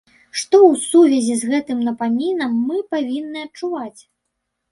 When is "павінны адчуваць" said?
2.93-4.01